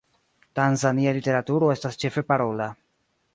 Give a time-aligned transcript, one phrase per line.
[0.59, 2.71] Tanzania literaturo estas ĉefe parola.